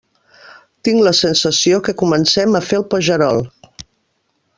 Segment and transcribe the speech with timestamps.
[0.87, 3.43] Tinc la sensació que comencem a fer el pagerol.